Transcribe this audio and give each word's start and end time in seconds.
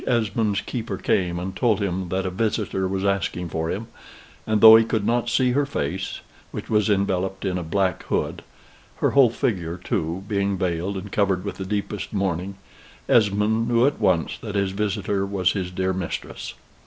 Esmond's 0.07 0.61
keeper 0.61 0.97
came 0.97 1.37
and 1.37 1.55
told 1.55 1.79
him 1.79 2.09
that 2.09 2.25
a 2.25 2.31
visitor 2.31 2.87
was 2.87 3.05
asking 3.05 3.47
for 3.47 3.69
him, 3.69 3.85
and 4.47 4.59
though 4.59 4.75
he 4.75 4.83
could 4.83 5.05
not 5.05 5.29
see 5.29 5.51
her 5.51 5.63
face, 5.63 6.21
which 6.49 6.71
was 6.71 6.89
enveloped 6.89 7.45
in 7.45 7.55
a 7.59 7.63
black 7.63 8.01
hood, 8.05 8.41
her 8.95 9.11
whole 9.11 9.29
figure, 9.29 9.77
too, 9.77 10.23
being 10.27 10.57
veiled 10.57 10.97
and 10.97 11.11
covered 11.11 11.45
with 11.45 11.57
the 11.57 11.65
deepest 11.65 12.13
mourning, 12.13 12.55
Esmond 13.07 13.67
knew 13.67 13.85
at 13.85 13.99
once 14.01 14.39
that 14.39 14.55
his 14.55 14.71
visitor 14.71 15.23
was 15.23 15.51
his 15.51 15.69
dear 15.69 15.93
mistress. 15.93 16.55